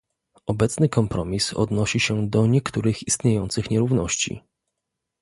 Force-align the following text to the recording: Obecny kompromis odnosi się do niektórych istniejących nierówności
Obecny 0.45 0.89
kompromis 0.89 1.53
odnosi 1.53 1.99
się 1.99 2.29
do 2.29 2.45
niektórych 2.47 3.07
istniejących 3.07 3.71
nierówności 3.71 4.41